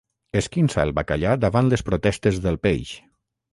Esquinça 0.39 0.79
el 0.85 0.93
bacallà 1.01 1.35
davant 1.45 1.71
les 1.75 1.85
protestes 1.91 2.43
del 2.49 2.61
peix. 2.67 2.97